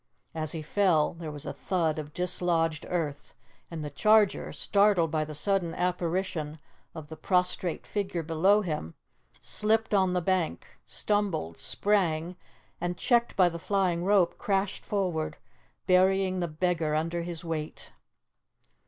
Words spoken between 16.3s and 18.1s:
the beggar under his weight.